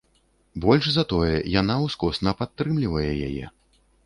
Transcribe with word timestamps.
Больш 0.63 0.85
за 0.95 1.03
тое, 1.11 1.35
яна 1.61 1.75
ускосна 1.85 2.35
падтрымлівае 2.41 3.07
яе. 3.29 3.45